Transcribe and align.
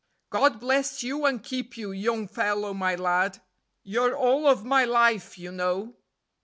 "God 0.31 0.59
bless 0.59 1.03
you 1.03 1.27
and 1.27 1.43
keep 1.43 1.77
you, 1.77 1.91
Young 1.91 2.27
Fellow 2.27 2.73
My 2.73 2.95
Lad, 2.95 3.39
You're 3.83 4.17
all 4.17 4.47
of 4.47 4.65
my 4.65 4.83
life, 4.83 5.37
you 5.37 5.51
know." 5.51 5.95